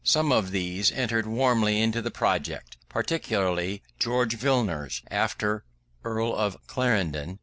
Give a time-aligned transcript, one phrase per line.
[0.03, 5.63] Some of these entered warmly into the project, particularly George Villiers, after
[6.03, 7.37] Earl of Clarendon.